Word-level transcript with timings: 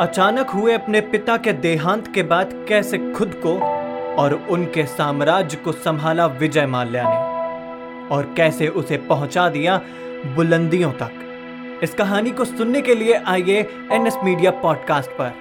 अचानक 0.00 0.50
हुए 0.50 0.72
अपने 0.72 1.00
पिता 1.00 1.36
के 1.36 1.52
देहांत 1.52 2.14
के 2.14 2.22
बाद 2.22 2.66
कैसे 2.68 2.98
खुद 3.12 3.34
को 3.46 3.58
और 4.22 4.34
उनके 4.50 4.86
साम्राज्य 4.86 5.56
को 5.56 5.72
संभाला 5.72 6.26
विजय 6.26 6.66
माल्या 6.66 7.02
ने 7.02 8.14
और 8.14 8.34
कैसे 8.36 8.68
उसे 8.68 8.96
पहुँचा 8.96 9.48
दिया 9.48 9.80
बुलंदियों 10.26 10.92
तक। 10.92 11.80
इस 11.82 11.94
कहानी 11.94 12.30
को 12.30 12.44
सुनने 12.44 12.80
के 12.80 12.94
लिए 12.94 13.14
आइए 13.14 13.66
एनएस 13.92 14.16
मीडिया 14.24 14.50
पॉडकास्ट 14.50 15.10
पर। 15.10 15.32